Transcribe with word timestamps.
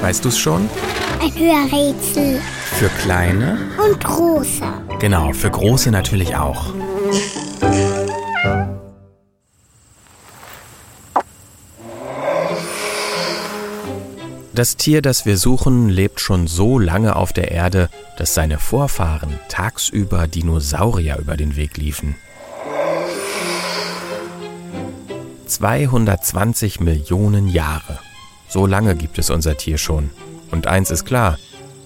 Weißt 0.00 0.24
du's 0.24 0.38
schon? 0.38 0.68
Ein 1.20 1.34
Hörrätsel. 1.34 2.40
Für 2.78 2.88
kleine? 3.00 3.58
Und 3.84 4.02
große. 4.02 4.62
Genau, 5.00 5.32
für 5.32 5.50
große 5.50 5.90
natürlich 5.90 6.36
auch. 6.36 6.72
Das 14.58 14.76
Tier, 14.76 15.02
das 15.02 15.24
wir 15.24 15.36
suchen, 15.36 15.88
lebt 15.88 16.18
schon 16.20 16.48
so 16.48 16.80
lange 16.80 17.14
auf 17.14 17.32
der 17.32 17.52
Erde, 17.52 17.88
dass 18.16 18.34
seine 18.34 18.58
Vorfahren 18.58 19.38
tagsüber 19.48 20.26
Dinosaurier 20.26 21.18
über 21.18 21.36
den 21.36 21.54
Weg 21.54 21.76
liefen. 21.76 22.16
220 25.46 26.80
Millionen 26.80 27.46
Jahre. 27.46 28.00
So 28.48 28.64
lange 28.64 28.96
gibt 28.96 29.18
es 29.18 29.28
unser 29.28 29.58
Tier 29.58 29.76
schon. 29.76 30.10
Und 30.50 30.66
eins 30.66 30.90
ist 30.90 31.04
klar, 31.04 31.38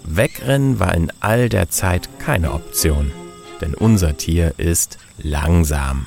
wegrennen 0.05 0.78
war 0.78 0.95
in 0.95 1.12
all 1.18 1.48
der 1.48 1.70
Zeit 1.70 2.09
keine 2.20 2.52
Option. 2.52 3.10
Denn 3.60 3.74
unser 3.74 4.16
Tier 4.16 4.54
ist 4.59 4.98
langsam. 5.18 6.06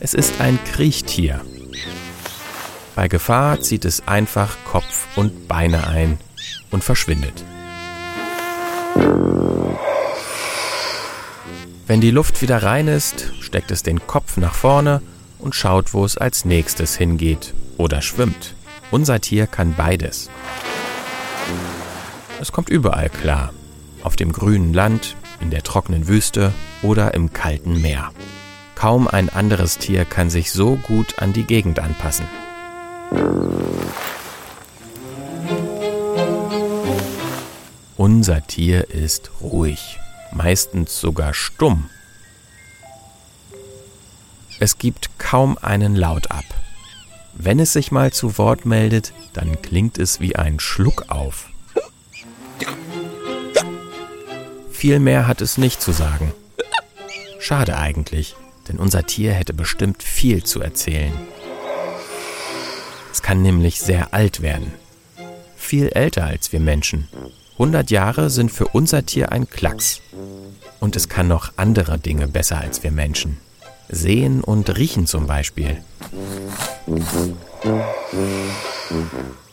Es 0.00 0.14
ist 0.14 0.40
ein 0.40 0.58
Kriechtier. 0.64 1.40
Bei 2.96 3.06
Gefahr 3.06 3.60
zieht 3.60 3.84
es 3.84 4.06
einfach 4.08 4.56
Kopf 4.64 5.06
und 5.14 5.46
Beine 5.46 5.86
ein 5.86 6.18
und 6.72 6.82
verschwindet. 6.82 7.44
Wenn 11.86 12.00
die 12.00 12.10
Luft 12.10 12.42
wieder 12.42 12.62
rein 12.62 12.88
ist, 12.88 13.32
steckt 13.40 13.70
es 13.70 13.84
den 13.84 14.06
Kopf 14.06 14.36
nach 14.36 14.54
vorne 14.54 15.00
und 15.42 15.54
schaut, 15.54 15.92
wo 15.92 16.04
es 16.04 16.16
als 16.16 16.44
nächstes 16.44 16.96
hingeht 16.96 17.52
oder 17.76 18.00
schwimmt. 18.00 18.54
Unser 18.90 19.20
Tier 19.20 19.46
kann 19.46 19.74
beides. 19.74 20.30
Es 22.40 22.52
kommt 22.52 22.68
überall 22.68 23.10
klar. 23.10 23.52
Auf 24.02 24.16
dem 24.16 24.32
grünen 24.32 24.72
Land, 24.72 25.16
in 25.40 25.50
der 25.50 25.62
trockenen 25.62 26.08
Wüste 26.08 26.52
oder 26.82 27.14
im 27.14 27.32
kalten 27.32 27.80
Meer. 27.80 28.10
Kaum 28.74 29.06
ein 29.06 29.28
anderes 29.28 29.78
Tier 29.78 30.04
kann 30.04 30.30
sich 30.30 30.50
so 30.50 30.76
gut 30.76 31.18
an 31.20 31.32
die 31.32 31.44
Gegend 31.44 31.78
anpassen. 31.78 32.26
Unser 37.96 38.44
Tier 38.46 38.90
ist 38.90 39.30
ruhig, 39.40 40.00
meistens 40.32 40.98
sogar 40.98 41.34
stumm. 41.34 41.88
Es 44.60 44.78
gibt 44.78 45.18
kaum 45.18 45.58
einen 45.60 45.96
Laut 45.96 46.30
ab. 46.30 46.44
Wenn 47.34 47.58
es 47.58 47.72
sich 47.72 47.90
mal 47.90 48.12
zu 48.12 48.38
Wort 48.38 48.66
meldet, 48.66 49.12
dann 49.32 49.60
klingt 49.62 49.98
es 49.98 50.20
wie 50.20 50.36
ein 50.36 50.60
Schluck 50.60 51.06
auf. 51.08 51.48
Viel 54.70 54.98
mehr 54.98 55.26
hat 55.26 55.40
es 55.40 55.58
nicht 55.58 55.80
zu 55.80 55.92
sagen. 55.92 56.32
Schade 57.38 57.78
eigentlich 57.78 58.36
denn 58.68 58.78
unser 58.78 59.04
Tier 59.04 59.32
hätte 59.32 59.54
bestimmt 59.54 60.02
viel 60.02 60.44
zu 60.44 60.60
erzählen. 60.60 61.12
Es 63.12 63.22
kann 63.22 63.42
nämlich 63.42 63.80
sehr 63.80 64.14
alt 64.14 64.40
werden. 64.42 64.72
Viel 65.56 65.88
älter 65.88 66.24
als 66.24 66.52
wir 66.52 66.60
Menschen. 66.60 67.08
100 67.54 67.90
Jahre 67.90 68.30
sind 68.30 68.50
für 68.50 68.68
unser 68.68 69.04
Tier 69.04 69.30
ein 69.30 69.48
Klacks. 69.48 70.00
Und 70.80 70.96
es 70.96 71.08
kann 71.08 71.28
noch 71.28 71.52
andere 71.56 71.98
Dinge 71.98 72.26
besser 72.26 72.58
als 72.58 72.82
wir 72.82 72.90
Menschen. 72.90 73.38
Sehen 73.94 74.42
und 74.42 74.74
riechen 74.74 75.06
zum 75.06 75.26
Beispiel. 75.26 75.76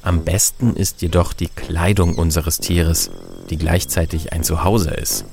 Am 0.02 0.24
besten 0.24 0.78
ist 0.78 1.02
jedoch 1.02 1.34
die 1.34 1.50
Kleidung 1.50 2.16
unseres 2.16 2.60
Tieres, 2.60 3.12
die 3.50 3.58
gleichzeitig 3.58 4.32
ein 4.32 4.46
Zuhause 4.46 4.92
ist. 4.92 5.26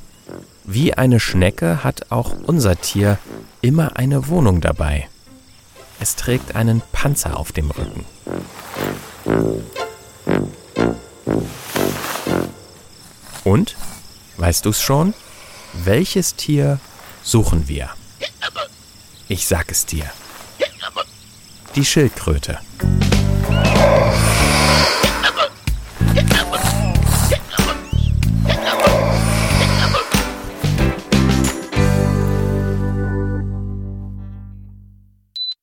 Wie 0.65 0.95
eine 0.95 1.21
Schnecke 1.21 1.85
hat 1.85 2.11
auch 2.11 2.33
unser 2.47 2.81
Tier 2.81 3.19
immer 3.63 3.97
eine 3.97 4.27
Wohnung 4.27 4.61
dabei. 4.61 5.09
Es 6.01 6.17
trägt 6.17 6.57
einen 6.57 6.83
Panzer 6.91 7.39
auf 7.39 7.53
dem 7.53 7.71
Rücken. 7.71 8.05
Und, 13.45 13.77
weißt 14.37 14.67
du's 14.67 14.83
schon? 14.83 15.15
Welches 15.85 16.35
Tier 16.35 16.81
suchen 17.23 17.69
wir? 17.69 17.91
Ich 19.29 19.47
sag 19.47 19.71
es 19.73 19.85
dir. 19.87 20.09
Die 21.75 21.85
Schildkröte. 21.85 22.61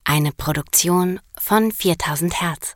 Eine 0.03 0.31
Produktion 0.34 1.22
von 1.38 1.72
4000 1.72 2.41
Hertz. 2.41 2.75